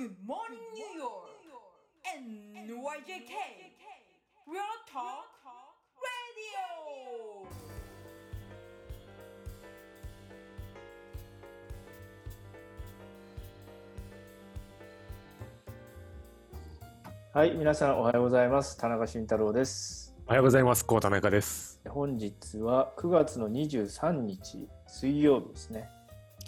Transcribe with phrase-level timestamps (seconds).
[0.00, 1.28] Good morning, New York!
[2.16, 3.34] NYJK!
[4.48, 5.28] Real Talk
[6.00, 6.56] Radio!
[17.34, 18.78] はい、皆さんおはようございます。
[18.78, 20.16] 田中慎太郎です。
[20.26, 20.86] おはようございます。
[20.86, 21.78] こう田中です。
[21.86, 25.90] 本日は9月の23日水曜日ですね。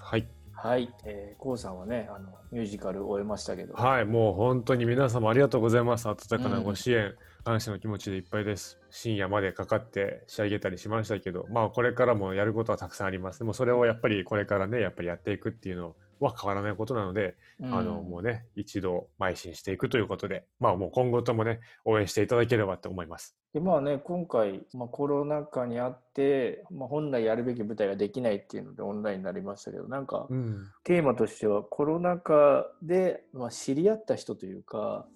[0.00, 0.26] はい。
[0.62, 4.04] はい、えー、こうさんはね、あのミュージカル終えましたけど、はい。
[4.04, 6.08] もう本当に皆様ありがとうございます。
[6.08, 8.78] 温かなご支援、感謝の気持ちでいっぱいです。
[8.88, 13.40] 深夜までかかって仕上げたりしましたけど、まあこれからもやることはたくさんあります。
[13.40, 23.36] でもそれをやっぱりこれからね、やっぱりやっていくっていうのは変わらないことなので、うんあの、もうね、一度邁進していくということで、まあもう今後ともね、応援していただければと思います。
[23.52, 30.70] でまあね、今回、まあ、コロナ禍にあって、まあ、本来やるべき舞台ができないっていうのでオンラインになりましたけど、なんかうん。
[30.84, 35.06] テーマとしてはコロナ禍で、まあ、知り合った人というか、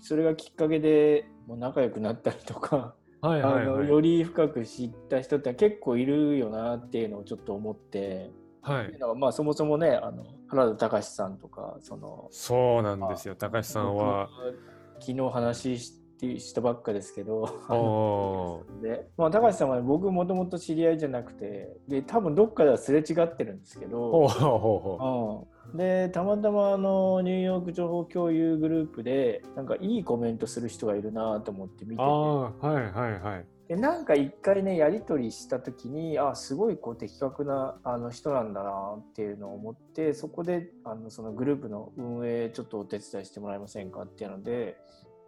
[0.00, 3.62] それがきっかけでもう仲良くなったりとか、あ、 はいはいはい。
[3.66, 8.32] あのより深く知った人って結構いるよなっていうのをちょっと思って、
[8.62, 8.98] はい。
[9.16, 13.34] まあそもそもねあの原田隆さんとかそのそうなんですよ。
[13.34, 16.02] 高橋さんは、僕昨日話し
[16.38, 25.70] したばっかですけど で、まあ、高橋さんは、ね、僕もともと知り合いじゃなくてで多分どっかではすれ違ってるんですけど、ほうほうほうほう。
[25.72, 33.46] うん、でたまたまあのニューヨーク情報共有グループでなんかいいコメントする人がいるなと思って見ててああ、はいはいはい。
[33.68, 44.76] でなんか一回ねやり取りした時にあすごいこう的確なあの人なんだなっていうのを思ってそこであのそのグループの運営ちょっとお手伝いしてもらえませんかっていうので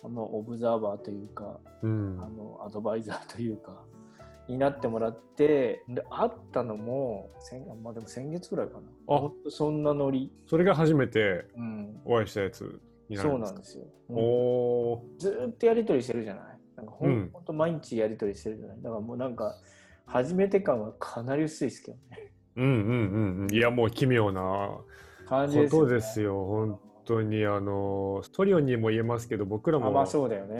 [0.03, 2.21] あのオブザーバーというかうん。
[2.21, 2.29] あ。
[2.29, 3.81] のアドバイザーというか
[4.47, 8.81] になってもらってで会ったのも先,、まあ、でも先月ぐらいかな。
[9.17, 9.31] あ。
[9.49, 13.53] そんなノリ、それが初めてうん、お会いしたやつになるそんですか？
[13.53, 13.85] うなんですよ。
[14.11, 14.17] うん。
[14.19, 15.19] おー。
[15.19, 16.59] ずーっとやり取りしてるじゃない？
[16.85, 18.77] なんかほん,、と毎日やり取りしてるじゃない？
[18.83, 19.57] だからもうなんか
[20.07, 22.31] 初めて感はかなり薄いですけどね。
[22.57, 23.55] うんうんうんうん。
[23.55, 24.79] いや、もう奇妙な
[25.29, 26.45] ことですよ。
[26.45, 30.07] 本当に、あの、トリオにも言えますけど、僕らも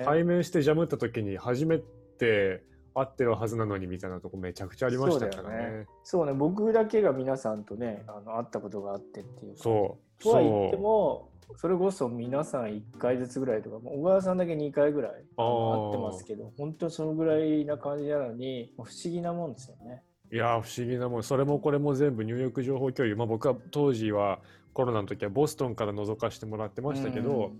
[0.05, 2.65] 対面してジャムった時に初めて
[2.95, 5.87] 会ってるはずなのにみたいなとこめちゃくちゃありましたからそうだよね。
[6.03, 6.33] そうね。
[6.33, 10.23] 僕だけが皆さんとねあの会ったことがあってっていうそう。
[10.23, 20.35] とは言ってそもそれこそ皆さん1回ずつぐらいとかもう小川さんだけ2回ぐらいあってますけど本当にそのぐらいな感じなのに不思議なもんですよねう。
[20.35, 21.23] いやー、不思議なもん。
[21.23, 23.17] それもこれも全部ニューヨーク情報共有。
[23.17, 24.41] まあ僕は当時は
[24.73, 27.53] コロナの時はボストンから覗かせてもらってましたけど、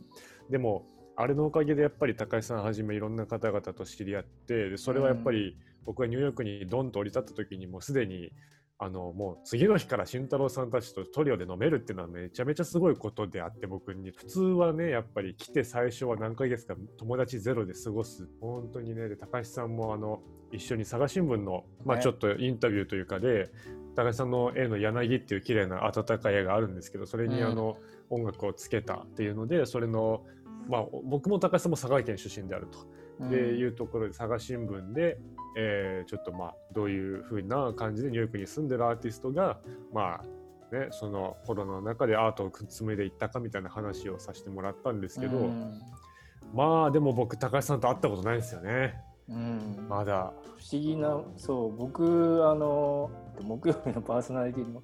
[0.51, 0.87] でも
[1.17, 8.33] あれのおかげでやっぱり高橋さんはじめいろんな方々と知り合ってでそれはやっぱり僕がニューヨークにドンと降り立った時にもうすでに
[8.79, 14.11] あのもう次の日から慎太郎さんたちとトリオで飲めるっていうのはめちゃめちゃすごいことであって僕に。
[14.11, 18.29] 普通はねやっぱり来て最初は何ヶ月か友達ゼロで過ごす。
[18.41, 20.21] 本当にねで高橋さんもあの
[20.53, 22.03] 一緒に佐賀新聞の、まあ、ね。
[22.03, 23.51] ちょっとインタビューというかで、
[23.97, 27.51] 高橋さんの絵の柳っていう綺麗な温かい絵があるんですけどそれにうん。
[27.51, 27.77] あの、
[28.11, 30.25] 音楽をつけたっていうのでそれの、
[30.69, 32.79] まあ、僕も高橋さんも佐賀県出身であると、
[33.21, 33.31] うん。
[33.31, 35.19] でいうところで佐賀新聞で、
[35.57, 39.59] えーちょっとまあどういうふうな感じでニューヨークに住んでるアーティストが
[39.93, 45.81] まあねそのコロナの中でアートを紡いでいったかみたいな話をさせてもらったんですけど、うん。
[46.53, 48.95] まあでも僕高橋さんと会ったことないんですよね。
[49.29, 49.87] うん。
[49.89, 50.33] まだ。
[50.59, 53.11] 不思議なそう僕あの
[53.41, 54.83] 木曜日のパーソナリティにも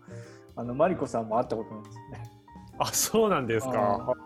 [0.57, 2.31] あのマリコさんも会ったことないんですよね。
[2.79, 4.17] あそうなんですか。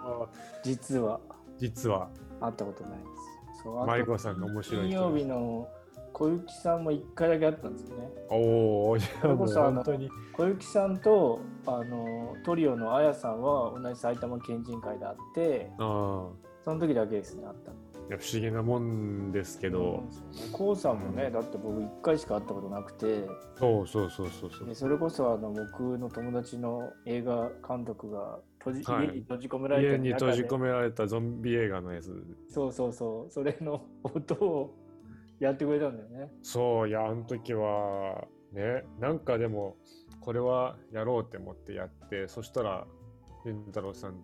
[0.62, 1.20] 実は。
[1.58, 2.08] 実は。
[2.40, 3.62] 会ったことないです。
[3.62, 5.68] そうマリコさんが面白い人金曜日の
[6.14, 8.08] 小雪さんも1回だけ会ったんですよね。
[8.30, 9.84] おお、いやもうれこそあの。
[9.84, 16.54] 小雪さんとあのトリオのあやさんは同じ埼玉県人会で会ってああ。
[16.64, 17.76] その時だけですね会ったの。
[18.06, 20.04] いや不思議なもんですけど、
[20.52, 23.26] こうさんもね、だって僕1回しか会ったことなくて。
[23.58, 24.68] そうそうそうそうそう。
[24.68, 29.06] でそれこそあの僕の友達の映画監督が閉じ、はい。
[29.06, 32.24] 家に閉じ込められ家てに閉じ込められたゾンビ映画のやつ。
[32.50, 33.32] そうそうそう。
[33.32, 34.83] それの音を
[35.40, 36.32] やってくれたんだよね。
[36.42, 39.76] そういやあの時はねなんかでも
[40.20, 42.86] これはやろうって思ってやってそしたら
[43.44, 44.14] 慎太郎さん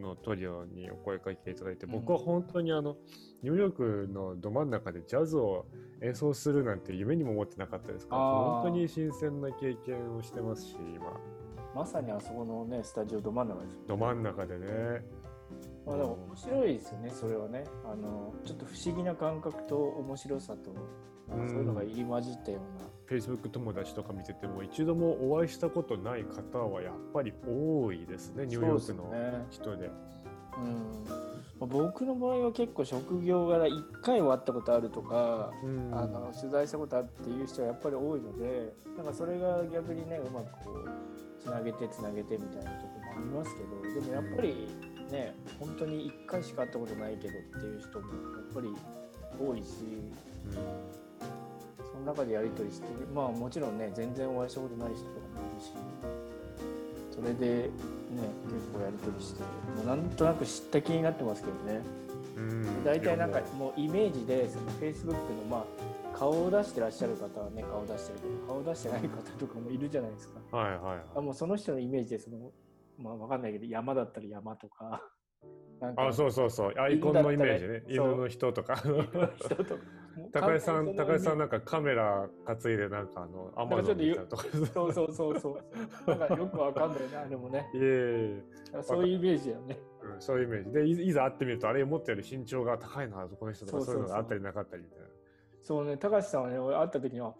[0.00, 1.92] のトリオにお声かけていただいて、うん。
[1.92, 2.96] 僕は本当にあの
[3.42, 5.66] ニューヨークのど真ん中でジャズを
[6.02, 11.18] 演奏するなんて夢にも思ってなかったですから本当に新鮮な経験をしてますし今。
[11.74, 14.66] まさにあそこのねスタジオど真ん中ですよど真ん中でね
[15.86, 17.64] まあでも面白いですよね、それはね。
[17.84, 20.74] あの、ちょっと不思議な感覚と面白さと、
[21.28, 22.86] そういうのが入り混じったような。
[23.06, 29.86] Facebook 友達とか見てても一度もお会いしたことない方はやっぱり多いですねニューヨークのそうですね人で。
[29.86, 31.04] うん
[31.58, 40.88] まあ僕の場合は結構職業柄1回は会ったことあるとか、うんあの取材したことあるっていう人はやっぱり多いのでなんかそれが逆にねうまくこう
[41.40, 44.68] つなげてつなげてみたいなところもありますけどでもやっぱり
[45.10, 48.12] ね本当に1回しか会ったことないけどっていう人もや
[48.50, 48.68] っぱり
[49.38, 49.66] 多いし
[51.92, 55.72] その中でやり取りしてまあもちろんね全然お会いしたことない人とかもいるし
[57.16, 57.70] それでね
[58.44, 61.80] 結構やり取りしてもうなんとなく知った気になってますけどね。
[62.36, 62.50] うん。
[62.50, 65.16] うん大体なんかももうイメージでその Facebook の
[65.50, 69.06] まあ顔を出してらっしゃる方はね顔出してるけど顔出してない方
[69.38, 70.40] とかもいるじゃないですか。
[70.52, 70.98] うはいはいはい。
[71.16, 72.36] あもうその人のイメージでその
[72.98, 75.02] まあわかんないけど山だったら山とか。
[75.96, 76.74] あそうそうそう。
[76.78, 77.82] アイコンのイメージね。
[77.88, 78.82] 犬の人とか。
[80.32, 84.44] 高井さん高井さんなんかカメラ担いでなんかあのアマゾンみたとか。
[84.72, 85.60] そうそうそうそ
[86.06, 86.10] う。
[86.10, 87.70] なんかよくわかんないねあれもね。
[87.74, 87.82] いえい
[88.78, 89.78] えそういうイメージやね。
[90.02, 90.72] うんそういうイメージ。
[90.72, 95.06] でいいざ会ってみるとあれ思ったより身長が高いなこの人とかそういうのがあったりなかったりみたいな。
[95.60, 97.34] そうね高橋さんはね俺会った時には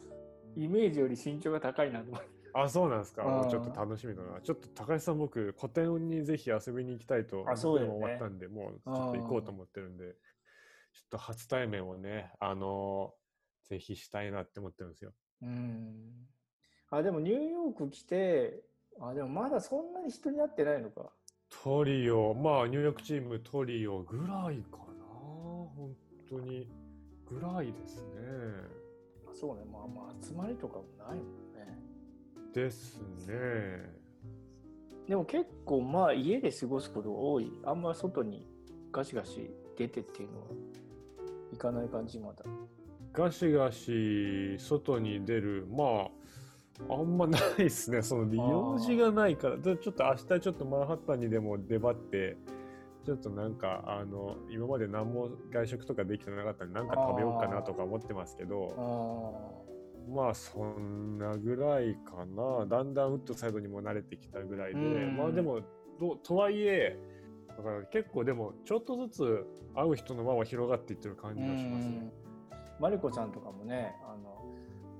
[0.56, 3.46] イメージより身長が高いなと思ってあそうなんですか。
[3.50, 4.40] ちょっと楽しみだな。
[4.40, 7.98] ちょっと高橋さん僕個展にぜひ遊びに行きたいとあそうだよね。
[7.98, 10.12] も終わったんでもうちょっと行こうと思ってるんでちょ
[11.04, 13.12] っと初対面をねあの
[13.68, 15.12] ぜひしたいなって思ってるんですよ。
[15.42, 15.94] うん。
[16.90, 18.62] あでもニューヨーク来て
[19.00, 21.10] あでもまだそんなに人に会ってないのか。
[21.62, 22.32] トリオ。
[22.32, 25.04] まあニューヨークチームトリオぐらいかな。
[25.76, 25.94] 本
[26.28, 26.70] 当に。
[27.28, 28.02] ぐらいですね。
[29.28, 29.64] あそうね。
[29.70, 31.45] まあまあ集まりとかもないもんね
[32.52, 33.94] ですね。
[35.08, 37.52] でも結構まあ家で過ごすことが多い。
[37.64, 38.46] あんま外に
[38.92, 40.46] ガシガシ出てっていうのは
[41.52, 42.44] 行かない感じまだ。
[43.12, 45.66] ガシガシ外に出る。
[45.70, 46.08] ま
[46.88, 48.02] ああんまないですね。
[48.02, 49.56] その用事がないから。
[49.56, 52.36] でちょっと明日ちょっとマンハッタンにでも出張って
[53.06, 59.64] ちょっとなんかあの今まで何も外食とかできてなかったんでなんか食べようかなとか思ってますけあど
[60.08, 62.66] まあそんなぐらいかな。
[62.66, 64.80] だんだんウッドサイドにも慣れてきたぐらいで。
[64.80, 65.16] うん。
[65.16, 65.60] まあでも
[65.98, 66.98] どとはいえ
[67.48, 72.12] だから結構でもちょっとずつ会う人の輪は広がっていってる感じがしますね。
[72.78, 74.44] マリコさんとかもねあの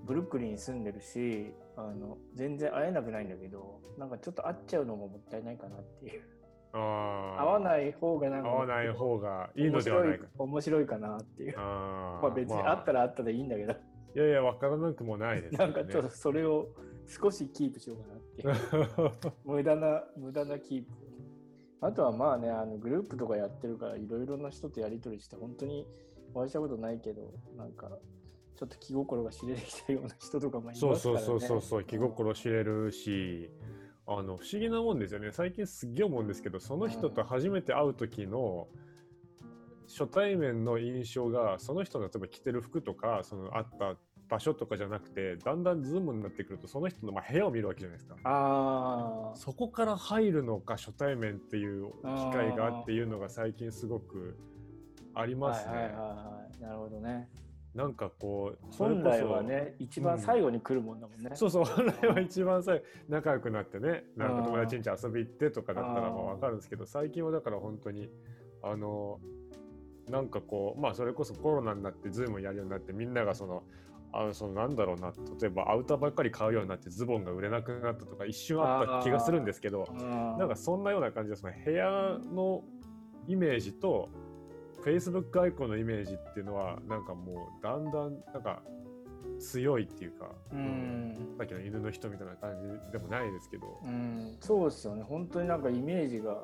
[0.06, 6.22] ブルックリンに住んでるしあの全然会えなくないんだけどなんかちょっと会っちゃうのももったいないかなっていう。
[6.72, 7.40] あー。
[7.40, 10.26] 会わない方がなんか合わない方がいいのではないか。
[10.38, 11.56] 面白いかなっていう。
[11.56, 12.76] まあ別にまあ。
[12.76, 13.74] 会ったら会ったでいいんだけど、
[14.16, 16.68] いやいや、わからなくもないですなんかちょっとそれを
[17.06, 18.42] 少しキープしようかなって。
[18.42, 18.46] い
[19.46, 20.90] う無駄な無駄なキープ。
[21.82, 25.86] あとはまあねあのグループとかやってるからいろいろな人とやり取りして本当に
[26.32, 27.98] お会いしたことないけどなんか
[28.56, 30.98] ちょっと気心が知れてきたような人とかもいますからね。
[30.98, 33.50] そうそうそうそうそう、気心知れるし、
[34.06, 35.30] あの不思議なもんですよね。
[35.30, 38.68] 最近すっげえ思うんですけど、その人と初めて会う時の
[39.88, 43.96] 初対面の印象が、その人の例えば着てる服とか、その会った
[44.28, 48.16] 場所とかじゃなくて、だんだんズームになってくると、その人のまあ部屋を見るわけじゃないですか。
[48.24, 54.36] ああそこから入るのか初対面っていう機会がっていうのが最近すごく
[55.14, 55.74] ありますね。
[55.74, 56.62] はいはいはいはい。
[56.62, 57.28] なるほどね。
[57.74, 66.16] なんかこうそれこそ本来はね一番最後に来るもんだもんね、そうそう本来は一番最後仲良くなってねなんかうん友達ん家遊び行ってとかだったらうん。
[66.16, 68.08] まあ分かるんですけど最近はだから本当に
[68.62, 69.20] あの
[70.08, 73.62] なんかこうまあそれこそコロナになってズームやるようになってみんながその
[74.18, 82.62] あのそのなんだろうな例えばアウターばっかり買うようになってズボンが売れなくなったとか一瞬あった気がするんですけどうんなんかそんなような感じでその部屋の
[83.28, 84.08] イメージと
[84.84, 88.62] Facebook アイコンのイメージっていうのはなんかもうだんだんなんか
[89.38, 91.34] 強いっていうか、うん。
[91.36, 92.52] さっきの犬の人みたいな感
[92.86, 95.02] じでもないですけど、うん、そうですよね。
[95.02, 96.38] 本当になんかイメージが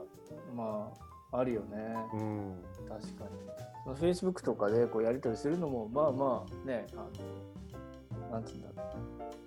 [0.54, 0.92] ま
[1.30, 2.54] ああるよね、うん、
[2.88, 3.94] 確かに。
[3.96, 7.08] Facebook とかでこうやり取りするのもまあまあねあの
[8.32, 8.74] なんつうんだろ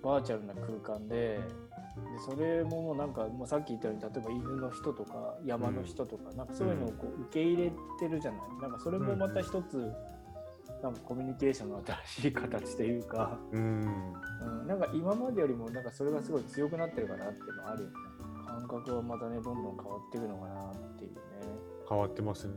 [0.02, 1.40] うバーチャルな空間でで
[2.24, 9.90] それももうなんかもうさっき言ったように例えば犬の人とか山の人とか、なんかそういうのをこう受け入れてるじゃない、なんかそれもまた一つ、
[10.82, 13.80] なんかコミュニケーションの新しい形というか、うん、
[14.60, 17.94] うん、なんか今までよりもなんかそれがすごい強くなってるかなっていうのはあるよね。
[18.46, 21.20] 感覚はまたねどんどん変わっていくのかなっていうね。
[21.88, 22.54] 変わってますね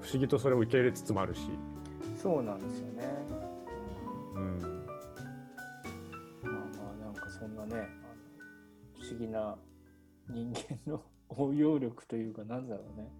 [0.00, 1.40] 不思議とそれを受け入れつつもあるし、
[2.20, 3.04] そうなんですよね、
[4.34, 4.83] うん、
[7.44, 9.58] そんなねあの不思議な
[10.30, 13.12] 人間の 応用力というかなんだろうね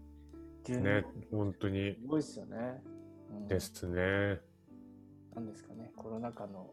[0.65, 2.83] 12ね、本当にすごいですよね。
[3.31, 4.41] うんですね。
[5.35, 6.71] なんですかね、コロナ禍の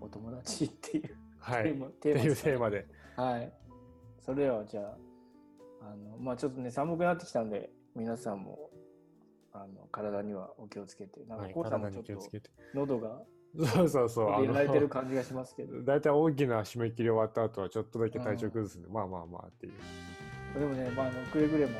[0.00, 1.62] お友達っていうはい。
[1.62, 2.86] っテーマ、テーマですかねテーマで。
[3.16, 3.52] はい。
[4.20, 4.96] それではじゃあ、
[5.90, 8.70] あの、まあちょっとね、寒くなってきたんで、皆さんも、
[9.52, 12.50] あの、体にはお気をつけて、なんか、はい、こうさんも体ちょっとに気をつけて。
[12.74, 13.22] 喉が
[13.64, 14.34] そうそうそう。
[14.34, 19.72] あやられてるの、感じがしますけど、 大体大きな締め切り終わった後はちょっとだけ体調崩すんで、まあまあまあっていう。
[20.58, 21.72] でもね、まあ、あのくれぐれも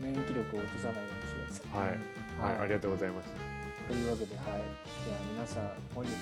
[0.00, 1.88] 免疫力を落とさないようにしてください。
[1.88, 1.98] はい。
[2.52, 3.30] はい、ありがとうございます。
[3.88, 4.44] というわけで、はい。
[4.44, 6.16] じゃあ皆さん、本日も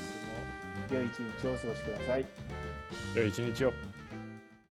[0.90, 2.26] 良い一日をお過ごしください。
[3.14, 3.91] 良い一日を。